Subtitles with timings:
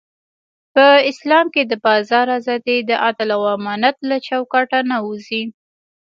[0.73, 5.43] په اسلام کې د بازار ازادي د عدل او امانت له چوکاټه نه وځي.